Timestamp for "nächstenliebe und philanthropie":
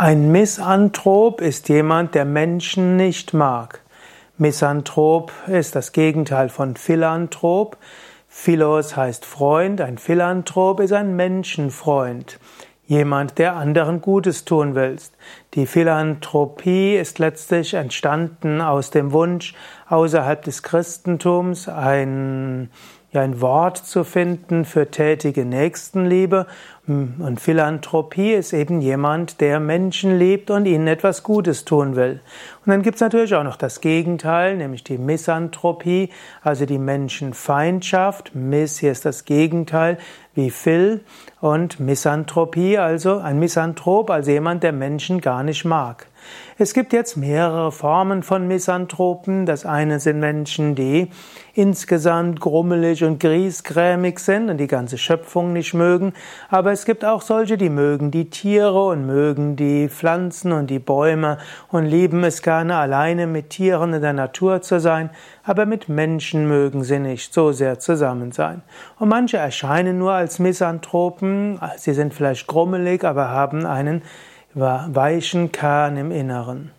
25.44-28.32